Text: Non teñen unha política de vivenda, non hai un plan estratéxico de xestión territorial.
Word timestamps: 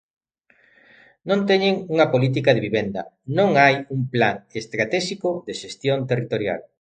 Non 1.29 1.39
teñen 1.49 1.75
unha 1.93 2.09
política 2.13 2.51
de 2.53 2.63
vivenda, 2.67 3.01
non 3.37 3.49
hai 3.61 3.75
un 3.95 4.01
plan 4.13 4.35
estratéxico 4.61 5.29
de 5.47 5.53
xestión 5.61 5.97
territorial. 6.11 6.59